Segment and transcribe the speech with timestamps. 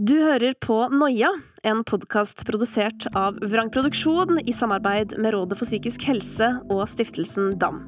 [0.00, 1.28] Du hører på Noia,
[1.60, 7.50] en podkast produsert av Vrang Produksjon i samarbeid med Rådet for psykisk helse og stiftelsen
[7.60, 7.82] DAM.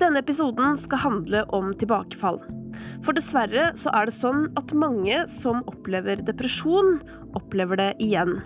[0.00, 2.40] Denne episoden skal handle om tilbakefall.
[3.04, 6.96] For dessverre så er det sånn at mange som opplever depresjon,
[7.36, 8.38] opplever det igjen.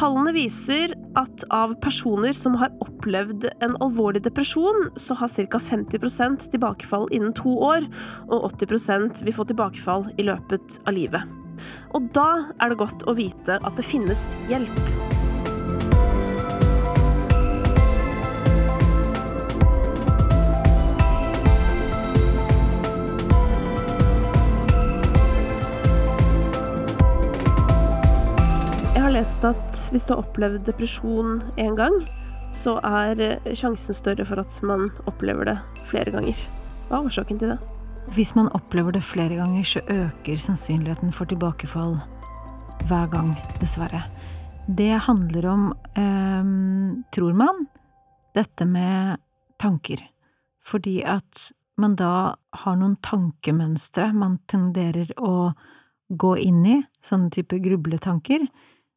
[0.00, 5.60] Tallene viser at av personer som har opplevd en alvorlig depresjon, så har ca.
[5.60, 7.84] 50% tilbakefall innen to år,
[8.32, 11.36] og 80% vil få tilbakefall i løpet av livet.
[11.92, 15.19] Og da er det godt å vite at det finnes hjelp.
[29.20, 31.96] Lest at hvis du har opplevd depresjon én gang,
[32.56, 33.20] så er
[33.58, 35.58] sjansen større for at man opplever det
[35.90, 36.38] flere ganger.
[36.88, 37.58] Hva er årsaken til det?
[38.16, 41.98] Hvis man opplever det flere ganger, så øker sannsynligheten for tilbakefall
[42.88, 44.06] hver gang, dessverre.
[44.66, 45.68] Det handler om,
[46.00, 46.48] eh,
[47.12, 47.66] tror man,
[48.34, 49.18] dette med
[49.58, 50.00] tanker.
[50.64, 55.52] Fordi at man da har noen tankemønstre man tenderer å
[56.10, 58.48] gå inn i, sånne type grubletanker,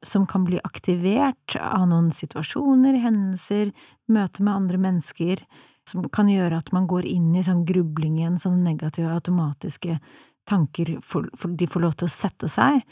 [0.03, 3.71] som kan bli aktivert av noen situasjoner, hendelser,
[4.11, 5.43] møte med andre mennesker,
[5.89, 9.97] som kan gjøre at man går inn i sånn grubling sånne negative, automatiske
[10.49, 12.83] tanker, for, for de får lov til å sette seg,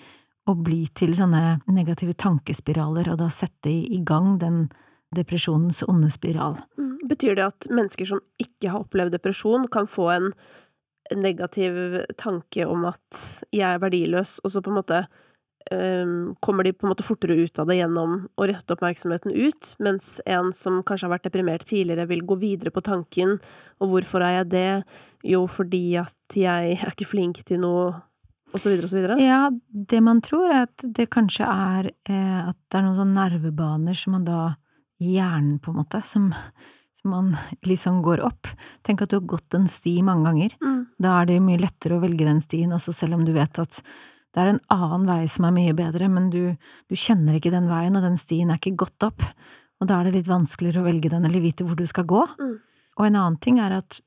[0.50, 4.66] og bli til sånne negative tankespiraler, og da sette i gang den
[5.16, 6.58] depresjonens onde spiral.
[6.80, 6.98] Mm.
[7.12, 10.32] Betyr det at mennesker som ikke har opplevd depresjon, kan få en
[11.12, 15.02] negativ tanke om at jeg er verdiløs, og så på en måte
[16.42, 20.16] kommer de på en måte fortere ut av det gjennom å rette oppmerksomheten ut, mens
[20.26, 23.38] en som kanskje har vært deprimert tidligere, vil gå videre på tanken
[23.82, 24.72] og hvorfor er jeg det?
[25.34, 27.92] Jo, fordi at jeg er ikke flink til noe
[28.52, 29.17] og så videre og så videre?
[29.23, 33.16] Ja, det man tror er at det kanskje er eh, at det er noen sånne
[33.30, 34.42] nervebaner som man da
[35.02, 36.30] hjernen, på en måte, som,
[37.00, 37.32] som man
[37.70, 38.52] liksom går opp.
[38.86, 40.58] Tenk at du har gått en sti mange ganger.
[40.61, 40.82] Mm.
[41.02, 43.82] Da er det mye lettere å velge den stien, også selv om du vet at
[44.31, 46.55] det er en annen vei som er mye bedre, men du,
[46.87, 49.25] du kjenner ikke den veien, og den stien er ikke gått opp.
[49.81, 52.21] Og da er det litt vanskeligere å velge den, eller vite hvor du skal gå.
[52.39, 52.53] Mm.
[52.99, 53.99] Og en annen ting er at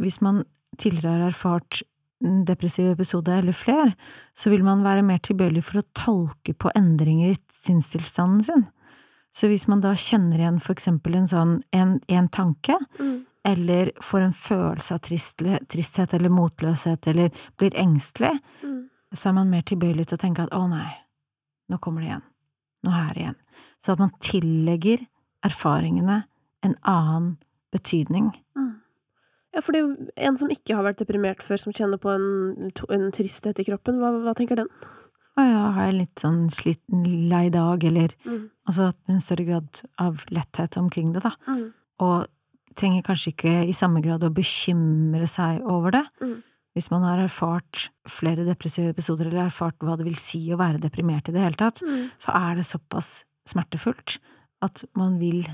[0.00, 0.44] hvis man
[0.80, 1.82] tidligere har erfart
[2.24, 3.92] en depressiv episode eller flere,
[4.36, 8.66] så vil man være mer tilbøyelig for å tolke på endringer i sinnstilstanden sin.
[9.36, 13.26] Så hvis man da kjenner igjen for eksempel en sånn en, en tanke, Mm.
[13.44, 15.02] eller får en følelse av
[15.68, 18.32] tristhet eller motløshet, eller blir engstelig.
[19.14, 20.90] Så er man mer tilbøyelig til å tenke at å nei,
[21.70, 22.24] nå kommer det igjen,
[22.86, 23.38] nå er det igjen.
[23.84, 25.04] Så at man tillegger
[25.46, 26.24] erfaringene
[26.66, 27.36] en annen
[27.74, 28.32] betydning.
[28.58, 28.72] Mm.
[29.54, 29.80] Ja, fordi
[30.16, 34.00] en som ikke har vært deprimert før, som kjenner på en, en tristhet i kroppen,
[34.02, 34.70] hva, hva tenker den?
[35.36, 38.48] Å ja, har jeg litt sånn sliten, lei dag, eller Mm.
[38.68, 41.34] altså en større grad av letthet omkring det, da.
[41.46, 41.66] Mm.
[42.00, 42.26] Og
[42.76, 46.04] trenger kanskje ikke i samme grad å bekymre seg over det.
[46.20, 46.42] Mm.
[46.76, 50.78] Hvis man har erfart flere depressive episoder, eller erfart hva det vil si å være
[50.82, 52.10] deprimert i det hele tatt, Mm.
[52.20, 54.18] så er det såpass smertefullt
[54.62, 55.46] at man vil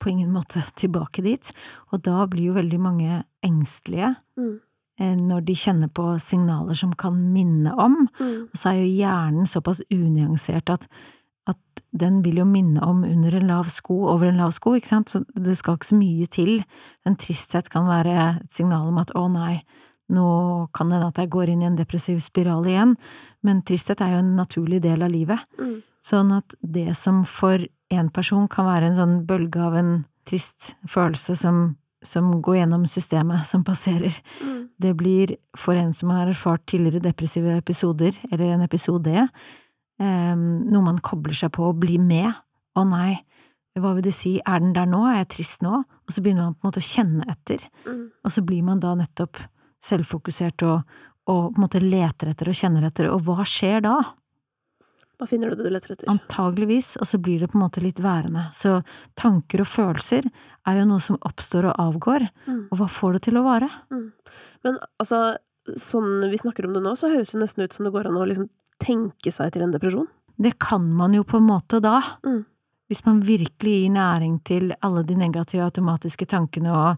[0.00, 1.52] på ingen måte tilbake dit.
[1.92, 4.58] Og da blir jo veldig mange engstelige Mm.
[4.98, 8.08] eh, når de kjenner på signaler som kan minne om.
[8.18, 8.48] Mm.
[8.50, 10.88] Og så er jo hjernen såpass unyansert at,
[11.46, 11.56] at
[11.96, 15.08] den vil jo minne om under en lav sko, over en lav sko, ikke sant,
[15.10, 16.64] så det skal ikke så mye til.
[17.06, 19.62] En tristhet kan være et signal om at å nei,
[20.10, 22.96] nå kan det hende at jeg går inn i en depressiv spiral igjen,
[23.46, 25.38] men tristhet er jo en naturlig del av livet.
[25.60, 25.76] Mm.
[26.02, 27.62] Sånn at det som for
[27.92, 29.92] en person kan være en sånn bølge av en
[30.28, 31.76] trist følelse som,
[32.06, 34.68] som går gjennom systemet, som passerer, Mm.
[34.80, 39.28] det blir for en som har erfart tidligere depressive episoder, eller en episode,
[40.00, 42.32] eh, noe man kobler seg på og blir med.
[42.76, 43.18] Å nei,
[43.76, 45.82] hva vil det si, er den der nå, er jeg trist nå?
[45.84, 48.10] Og så begynner man på en måte å kjenne etter, Mm.
[48.24, 49.36] og så blir man da nettopp
[49.84, 50.82] selvfokusert og,
[51.30, 53.98] og på en måte leter etter og kjenner etter, og hva skjer da?
[55.20, 56.08] Da finner du det du leter etter.
[56.08, 58.46] Antageligvis, og så blir det på en måte litt værende.
[58.56, 58.78] Så
[59.20, 60.24] tanker og følelser
[60.68, 62.62] er jo noe som oppstår og avgår, Mm.
[62.72, 63.68] og hva får det til å vare?
[63.92, 64.06] Mm.
[64.64, 65.36] Men altså,
[65.76, 68.16] sånn vi snakker om det nå, så høres det nesten ut som det går an
[68.16, 68.48] å liksom
[68.80, 70.08] tenke seg til en depresjon.
[70.40, 72.00] Det kan man jo på en måte da.
[72.24, 72.46] Mm.
[72.88, 76.96] Hvis man virkelig gir næring til alle de negative automatiske tankene og,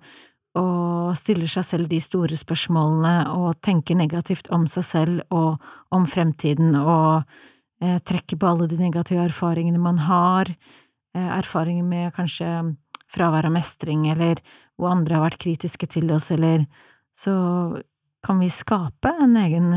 [0.59, 5.63] og stiller seg selv de store spørsmålene og tenker negativt om seg selv og
[5.95, 7.23] om fremtiden og
[7.81, 10.53] eh, trekker på alle de negative erfaringene man har,
[11.17, 12.51] eh, erfaringer med kanskje
[13.13, 14.43] fravær av mestring eller
[14.77, 16.67] hvor andre har vært kritiske til oss, eller
[17.17, 17.33] så
[18.25, 19.73] kan vi skape en egen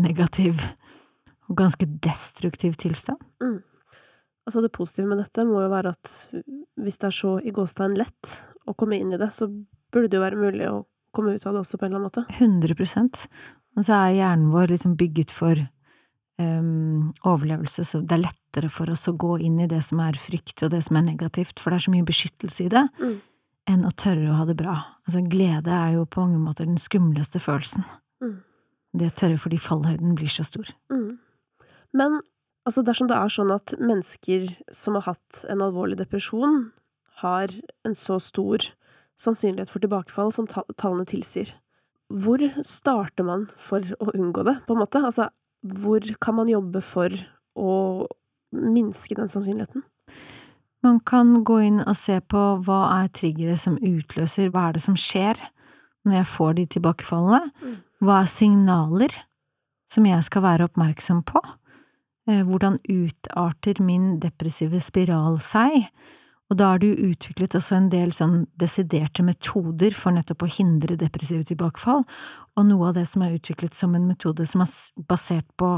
[0.00, 0.60] negativ
[1.48, 3.20] og ganske destruktiv tilstand.
[3.42, 3.60] Mm.
[4.44, 6.10] Altså det positive med dette må jo være at
[6.80, 8.34] hvis det er så i gåstegn lett
[8.68, 9.48] å komme inn i det, så
[9.94, 10.82] burde det jo være mulig å
[11.14, 12.26] komme ut av det også på en eller annen måte.
[12.42, 13.28] 100
[13.78, 15.60] Og så er hjernen vår liksom bygget for
[16.38, 20.18] um, overlevelse, så det er lettere for oss å gå inn i det som er
[20.18, 23.20] frykt og det som er negativt, for det er så mye beskyttelse i det, Mm.
[23.70, 24.74] enn å tørre å ha det bra.
[25.06, 27.84] Altså, glede er jo på mange måter den skumleste følelsen.
[28.22, 28.42] Mm.
[28.94, 30.68] Det å tørre fordi fallhøyden blir så stor.
[30.90, 31.18] Mm.
[31.94, 32.20] Men
[32.66, 36.72] altså dersom det er sånn at mennesker som har hatt en alvorlig depresjon,
[37.22, 37.48] har
[37.84, 38.58] en så stor
[39.20, 41.52] sannsynlighet for tilbakefall som tallene tilsier,
[42.12, 45.00] hvor starter man for å unngå det, på en måte?
[45.00, 45.30] Altså,
[45.64, 47.14] hvor kan man jobbe for
[47.56, 47.74] å
[48.54, 49.84] minske den sannsynligheten?
[50.84, 54.84] Man kan gå inn og se på hva er triggeret som utløser, hva er det
[54.84, 55.40] som skjer
[56.04, 57.52] når jeg får de tilbakefallene?
[57.64, 57.78] Mm.
[58.04, 59.14] Hva er signaler
[59.92, 61.40] som jeg skal være oppmerksom på?
[62.28, 65.88] Eh, Hvordan utarter min depressive spiral seg?
[66.52, 70.98] Og da har du utviklet også en del sånn desiderte metoder for nettopp å hindre
[71.00, 72.04] depressive tilbakefall,
[72.54, 74.74] og noe av det som er utviklet som en metode som er
[75.08, 75.70] basert på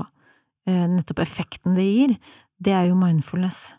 [0.66, 2.16] eh, nettopp effekten det gir,
[2.58, 3.70] det er jo mindfulness.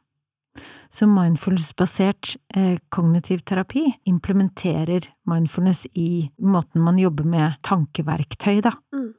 [0.89, 8.73] Så mindfulness-basert eh, kognitiv terapi implementerer mindfulness i måten man jobber med tankeverktøy, da.
[8.95, 9.11] Mm.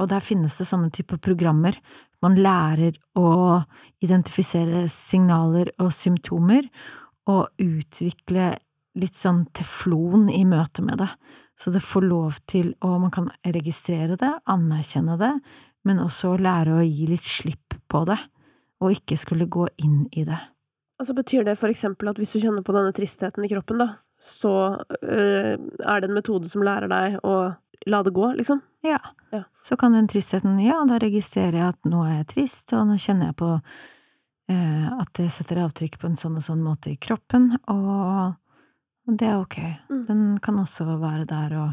[0.00, 1.76] Og der finnes det sånne typer programmer.
[2.24, 3.60] Man lærer å
[4.04, 6.66] identifisere signaler og symptomer,
[7.28, 8.54] og utvikle
[8.98, 11.10] litt sånn teflon i møte med det.
[11.60, 15.34] Så det får lov til å Man kan registrere det, anerkjenne det,
[15.84, 18.18] men også lære å gi litt slipp på det,
[18.80, 20.40] og ikke skulle gå inn i det.
[21.00, 23.88] Altså betyr det for eksempel at hvis du kjenner på denne tristheten i kroppen, da,
[24.22, 24.54] så
[25.02, 27.36] øh, er det en metode som lærer deg å
[27.88, 28.60] la det gå, liksom?
[28.84, 28.98] Ja.
[29.32, 29.44] Ja.
[29.64, 32.98] Så kan den tristheten, ja, da registrerer jeg at nå er jeg trist, og nå
[33.00, 37.00] kjenner jeg på eh, at det setter avtrykk på en sånn og sånn måte i
[37.00, 38.36] kroppen, og
[39.08, 39.58] og det er ok.
[39.90, 40.02] Mm.
[40.06, 41.70] Den kan også være der, og,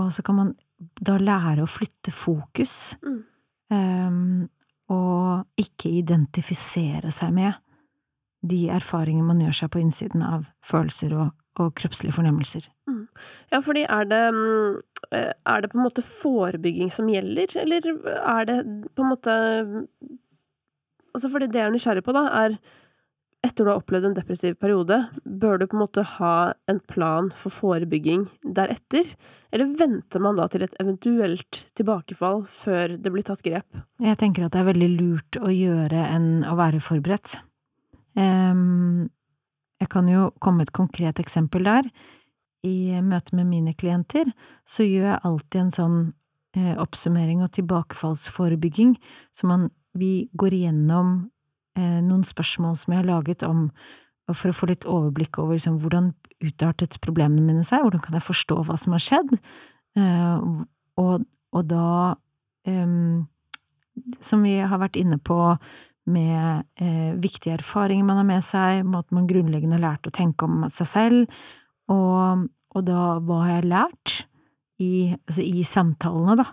[0.00, 0.52] og så kan man
[0.98, 3.24] da lære å flytte fokus, Mm.
[3.66, 4.44] Um,
[4.86, 7.56] og ikke identifisere seg med
[8.46, 12.68] de erfaringene man gjør seg på innsiden av følelser og, og kroppslige fornemmelser.
[13.52, 14.78] Ja, fordi er det mm,
[15.12, 18.58] eh, Er det på en måte forebygging som gjelder, eller er det
[18.94, 19.36] på en måte
[21.16, 22.58] Altså, fordi det jeg er nysgjerrig på, da, er
[23.46, 26.34] etter du har opplevd en depressiv periode, bør du på en måte ha
[26.68, 28.26] en plan for forebygging
[28.56, 29.08] deretter?
[29.54, 33.80] Eller venter man da til et eventuelt tilbakefall før det blir tatt grep?
[34.02, 37.38] Jeg tenker at det er veldig lurt å gjøre enn å være forberedt.
[38.16, 39.06] Ehm,
[39.80, 41.88] jeg kan jo komme et konkret eksempel der.
[42.66, 44.30] I møte med mine klienter
[44.66, 45.98] så gjør jeg alltid en sånn
[46.56, 48.96] eh, oppsummering og tilbakefallsforebygging,
[49.36, 51.14] så man, vi går igjennom
[51.78, 53.68] eh, noen spørsmål som jeg har laget om
[54.34, 56.10] for å få litt overblikk over liksom, hvordan
[56.42, 59.36] utartet problemene mine seg, hvordan kan jeg forstå hva som har skjedd,
[60.00, 60.46] eh,
[60.98, 62.16] og, og da
[62.66, 63.26] em,
[64.24, 65.38] som vi har vært inne på
[66.06, 70.46] med eh, viktige erfaringer man har med seg, måten man grunnleggende har lært å tenke
[70.46, 71.38] om seg selv,
[71.92, 74.14] og, og da hva har jeg lært
[74.82, 76.46] i, altså i samtalene, da,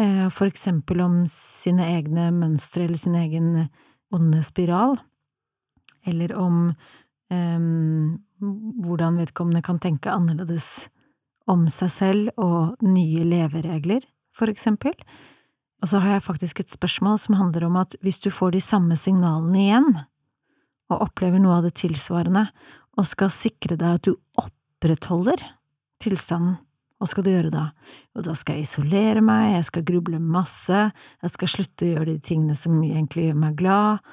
[0.00, 3.50] eh, for eksempel om sine egne mønstre eller sin egen
[4.14, 4.96] onde spiral,
[6.08, 6.68] eller om
[7.34, 7.58] eh,
[8.38, 10.88] hvordan vedkommende kan tenke annerledes
[11.48, 14.04] om seg selv og nye leveregler,
[14.36, 14.94] for eksempel.
[15.78, 18.62] Og så har jeg faktisk et spørsmål som handler om at hvis du får de
[18.64, 19.90] samme signalene igjen,
[20.88, 22.48] og opplever noe av det tilsvarende,
[22.98, 25.44] og skal sikre deg at du opprettholder
[26.02, 26.56] tilstanden,
[26.98, 27.68] hva skal du gjøre da?
[28.16, 30.80] Jo, da skal jeg isolere meg, jeg skal gruble masse,
[31.22, 34.08] jeg skal slutte å gjøre de tingene som egentlig gjør meg glad,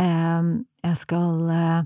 [0.00, 0.52] eh,
[0.88, 1.80] jeg skal eh,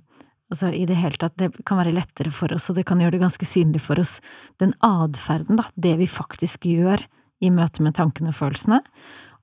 [0.52, 3.16] Altså, i det hele tatt, det kan være lettere for oss, og det kan gjøre
[3.16, 4.18] det ganske synlig for oss,
[4.62, 7.00] den atferden, da, det vi faktisk gjør
[7.42, 8.78] i møte med tankene og følelsene.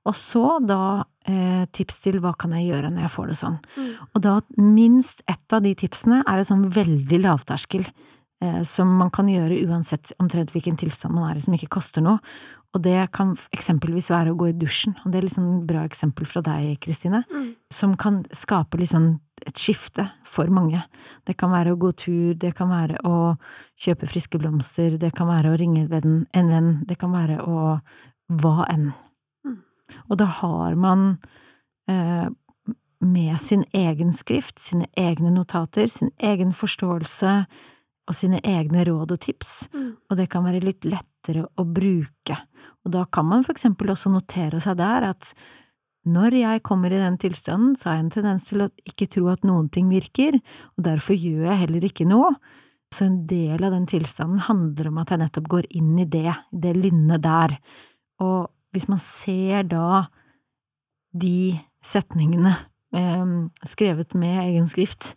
[0.08, 3.58] Og så da eh, tips til hva kan jeg gjøre når jeg får det sånn.
[3.76, 3.92] Mm.
[4.08, 7.86] Og da minst ett av de tipsene er et sånn veldig lavterskel,
[8.42, 12.02] eh, som man kan gjøre uansett omtrent hvilken tilstand man er i, som ikke koster
[12.02, 12.18] noe.
[12.72, 15.82] Og det kan eksempelvis være å gå i dusjen, og det er liksom et bra
[15.84, 17.54] eksempel fra deg, Kristine, Mm.
[17.70, 20.82] som kan skape liksom et skifte for mange.
[21.26, 23.36] Det kan være å gå tur, det kan være å
[23.78, 27.44] kjøpe friske blomster, det kan være å ringe en venn, en venn det kan være
[27.44, 27.80] å
[28.30, 28.94] hva enn.
[30.10, 31.18] Og da har man
[31.88, 32.28] eh,
[33.02, 37.46] med sin egen skrift, sine egne notater, sin egen forståelse
[38.08, 39.96] og sine egne råd og tips, Mm.
[40.10, 42.36] og det kan være litt lettere å bruke.
[42.84, 45.34] Og da kan man for eksempel også notere seg der at
[46.04, 49.28] Når jeg kommer i den tilstanden, så har jeg en tendens til å ikke tro
[49.30, 50.34] at noen ting virker,
[50.76, 52.32] og derfor gjør jeg heller ikke noe.
[52.92, 56.34] Så en del av den tilstanden handler om at jeg nettopp går inn i det,
[56.50, 57.54] det lynnet der.
[58.18, 60.06] Og hvis man ser da
[61.12, 62.54] de setningene
[62.94, 63.32] eh,
[63.68, 65.14] skrevet med egen skrift,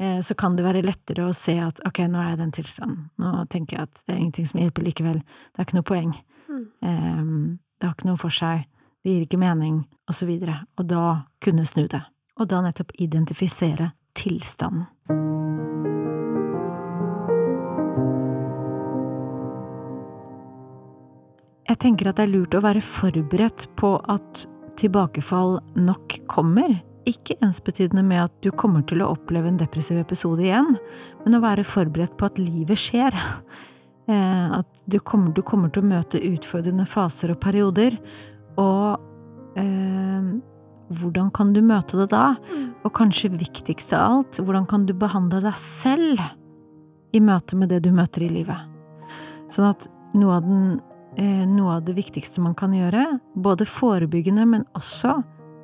[0.00, 2.54] eh, så kan det være lettere å se at ok, nå er jeg i den
[2.54, 5.90] tilstanden, nå tenker jeg at det er ingenting som hjelper likevel, det er ikke noe
[5.90, 6.66] poeng, Mm.
[6.82, 8.66] eh, det har ikke noe for seg,
[9.02, 12.02] det gir ikke mening, og så videre, og da kunne snu det,
[12.38, 14.86] og da nettopp identifisere tilstanden.
[21.64, 24.42] Jeg tenker at det er lurt å være forberedt på at
[24.80, 26.74] tilbakefall nok kommer,
[27.08, 30.74] ikke ensbetydende med at du kommer til å oppleve en depressiv episode igjen,
[31.24, 33.16] men å være forberedt på at livet skjer.
[34.04, 37.94] Eh, At du kommer, du kommer til å møte utfordrende faser og perioder,
[38.60, 39.00] og
[39.56, 40.26] eh,
[40.92, 42.34] hvordan kan du møte det da?
[42.84, 46.20] Og kanskje viktigst av alt, hvordan kan du behandle deg selv
[47.16, 48.68] i møte med det du møter i livet?
[49.48, 50.82] Sånn at noe av, den,
[51.20, 53.04] noe av det viktigste man kan gjøre,
[53.38, 55.20] både forebyggende, men også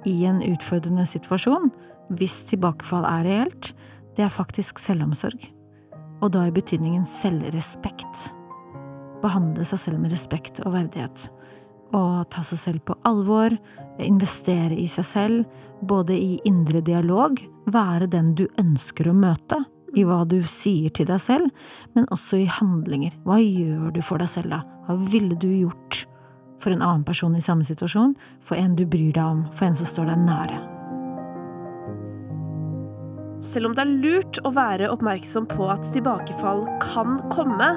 [0.08, 1.70] i en utfordrende situasjon,
[2.18, 3.72] hvis tilbakefall er reelt,
[4.16, 5.42] det er faktisk selvomsorg.
[6.20, 8.30] Og da i betydningen selvrespekt.
[9.22, 11.28] Behandle seg selv med respekt og verdighet.
[11.96, 13.54] Og ta seg selv på alvor,
[14.00, 17.40] investere i seg selv, både i indre dialog,
[17.70, 19.62] være den du ønsker å møte,
[19.96, 21.50] i hva du sier til deg selv,
[21.96, 23.14] men også i handlinger.
[23.26, 24.62] Hva gjør du for deg selv, da?
[24.86, 26.04] Hva ville du gjort
[26.60, 29.78] for en annen person i samme situasjon, for en du bryr deg om, for en
[29.78, 30.60] som står deg nære?
[33.40, 37.70] Selv om det er lurt å være oppmerksom på at tilbakefall kan komme,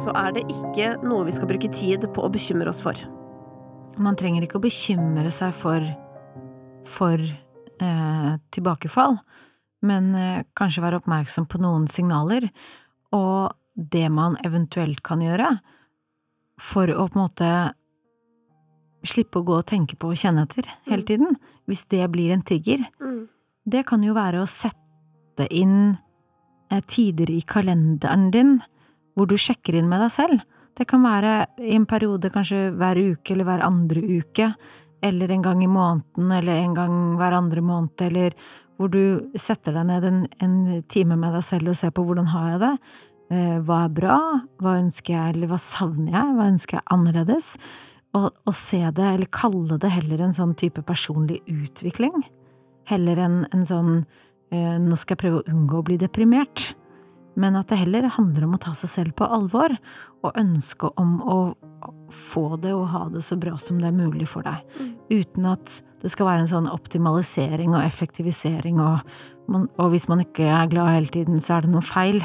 [0.00, 2.96] så er det ikke noe vi skal bruke tid på å bekymre oss for.
[4.00, 5.84] Man trenger ikke å bekymre seg for,
[6.88, 9.18] for eh, tilbakefall,
[9.82, 12.50] men eh, kanskje være oppmerksom på noen signaler,
[13.12, 15.60] og det man eventuelt kan gjøre
[16.60, 17.50] for å på en måte
[19.08, 21.06] slippe å gå og tenke på og kjenne etter hele Mm.
[21.08, 23.28] tiden, hvis det blir en trigger, Mm.
[23.66, 25.98] det kan jo være å sette inn
[26.70, 28.62] eh, tider i kalenderen din
[29.16, 30.42] hvor du sjekker inn med deg selv.
[30.76, 34.54] Det kan være i en periode kanskje hver uke eller hver andre uke,
[35.02, 38.32] eller en gang i måneden eller en gang hver andre måned, eller
[38.80, 40.58] hvor du setter deg ned en, en
[40.88, 42.74] time med deg selv og ser på hvordan har jeg det,
[43.30, 44.18] Eh, hva er bra,
[44.58, 47.52] hva ønsker jeg, eller hva savner jeg, hva ønsker jeg annerledes,
[48.18, 52.24] og, og se det, eller kalle det heller en sånn type personlig utvikling,
[52.90, 53.92] heller enn en sånn
[54.50, 56.72] eh, nå skal jeg prøve å unngå å bli deprimert,
[57.38, 59.78] men at det heller handler om å ta seg selv på alvor,
[60.26, 61.38] og ønske om å
[62.12, 64.96] få det og ha det så bra som det er mulig for deg, Mm.
[65.10, 69.00] uten at det skal være en sånn optimalisering og effektivisering, og,
[69.48, 72.20] man, og hvis man ikke er glad hele tiden, så er det noe feil,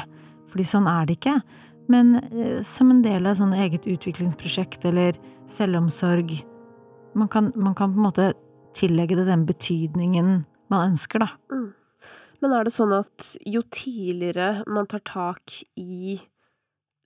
[0.48, 1.42] fordi sånn er det ikke.
[1.88, 5.14] Men eh, som en del av sånn eget utviklingsprosjekt eller
[5.48, 6.42] selvomsorg,
[7.14, 8.32] man kan, man kan på en måte
[8.74, 11.28] tillegge det den betydningen man ønsker, da.
[11.52, 11.72] Mm.
[12.42, 16.18] Men er det sånn at jo tidligere man tar tak i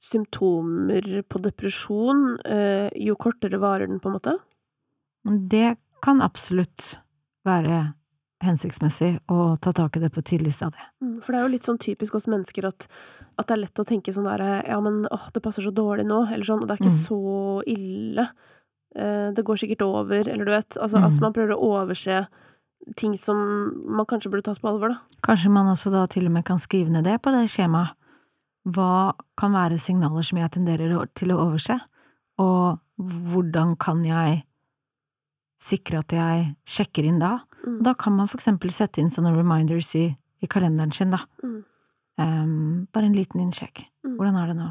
[0.01, 4.37] symptomer på depresjon, eh, jo kortere varer den, på en måte?
[5.51, 6.97] Det kan absolutt
[7.45, 7.93] være
[8.41, 10.81] hensiktsmessig å ta tak i det på tidlig stadie.
[11.05, 12.87] Mm, For det er jo litt sånn typisk oss mennesker at,
[13.39, 16.07] at det er lett å tenke sånn der Ja, men åh, det passer så dårlig
[16.09, 17.05] nå, eller sånn, og det er ikke Mm.
[17.05, 17.21] så
[17.69, 18.29] ille.
[18.97, 20.71] Eh, det går sikkert over, eller du vet.
[20.81, 21.21] Altså at Mm.
[21.21, 22.27] man prøver å overse
[22.97, 23.37] ting som
[23.87, 24.99] man kanskje burde tatt på alvor, da.
[25.23, 27.93] Kanskje man også da til og med kan skrive ned det på det skjemaet.
[28.69, 31.79] Hva kan være signaler som jeg tenderer til å overse,
[32.41, 34.43] og hvordan kan jeg
[35.61, 37.39] sikre at jeg sjekker inn da?
[37.65, 37.81] Mm.
[37.85, 40.07] Da kan man for eksempel sette inn sånne reminders i,
[40.41, 41.25] i kalenderen sin, da.
[41.45, 41.59] Mm.
[42.21, 43.85] Um, bare en liten innsjekk.
[44.05, 44.17] Mm.
[44.17, 44.71] Hvordan er det nå?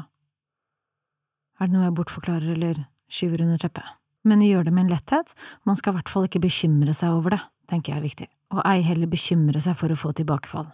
[1.60, 3.96] Er det noe jeg bortforklarer eller skyver under teppet?
[4.26, 5.32] Men gjør det med en letthet.
[5.68, 7.40] Man skal i hvert fall ikke bekymre seg over det,
[7.72, 8.28] tenker jeg er viktig.
[8.54, 10.68] Og ei heller bekymre seg for å få tilbakefall.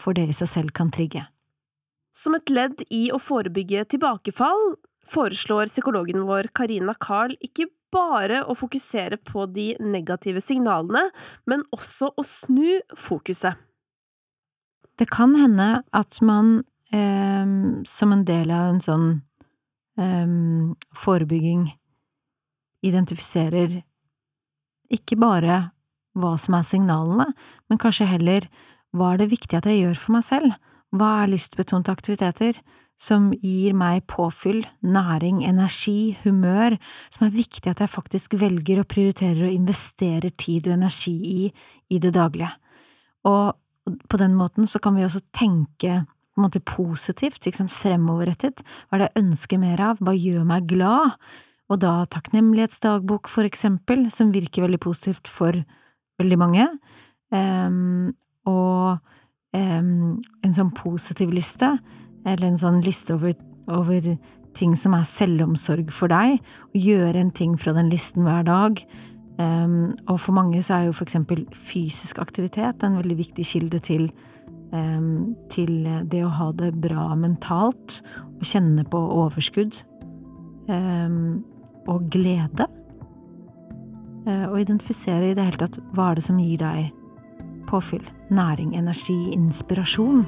[0.00, 1.26] For det i seg selv kan trigge.
[2.10, 4.74] Som et ledd i å forebygge tilbakefall
[5.10, 11.08] foreslår psykologen vår Karina Carl ikke bare å fokusere på de negative signalene,
[11.50, 13.58] men også å snu fokuset.
[14.98, 16.60] Det kan hende at man
[16.92, 17.46] eh,
[17.88, 19.08] som en del av en sånn
[19.98, 20.34] eh,
[21.02, 21.70] forebygging
[22.86, 23.80] identifiserer
[24.90, 25.62] ikke bare
[26.18, 27.30] hva som er signalene,
[27.70, 28.46] men kanskje heller
[28.90, 30.56] hva er det viktig at jeg gjør for meg selv?
[30.96, 32.58] Hva er lystbetonte aktiviteter
[33.00, 36.76] som gir meg påfyll, næring, energi, humør,
[37.14, 41.52] som er viktig at jeg faktisk velger og prioriterer og investerer tid og energi i
[41.90, 42.52] i det daglige.
[43.26, 43.56] Og
[44.08, 48.96] på den måten så kan vi også tenke på en måte positivt, liksom fremoverrettet, hva
[48.96, 51.16] er det jeg ønsker mer av, hva gjør meg glad,
[51.70, 55.58] og da takknemlighetsdagbok, for eksempel, som virker veldig positivt for
[56.20, 56.66] veldig mange,
[57.34, 58.12] um,
[58.48, 59.02] og
[59.56, 61.72] en sånn positiv liste,
[62.22, 63.34] eller en sånn liste over,
[63.66, 64.04] over
[64.58, 66.40] ting som er selvomsorg for deg,
[66.70, 68.82] og gjøre en ting fra den listen hver dag.
[69.40, 74.10] Um, og for mange så er jo eksempel fysisk aktivitet en veldig viktig kilde til,
[74.74, 78.00] um, til det å ha det bra mentalt,
[78.36, 79.80] og kjenne på overskudd
[80.68, 81.40] um,
[81.88, 82.68] og glede.
[84.26, 86.90] Uh, og identifisere i det hele tatt hva er det som gir deg
[87.70, 90.24] påfyll, næring, energi, inspirasjon.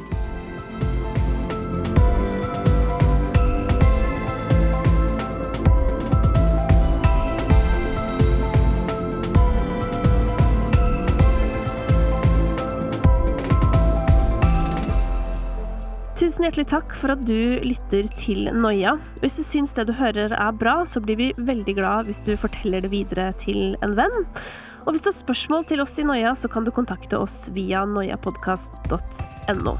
[16.22, 18.92] Tusen hjertelig takk for at du lytter til Noia.
[19.18, 22.36] Hvis du syns det du hører er bra, så blir vi veldig glad hvis du
[22.38, 24.22] forteller det videre til en venn.
[24.82, 27.84] Og hvis du har spørsmål til oss i Noia, så kan du kontakte oss via
[27.86, 29.78] noiapodkast.no.